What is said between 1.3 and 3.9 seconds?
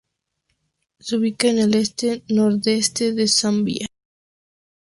en el este-nordeste de Zambia.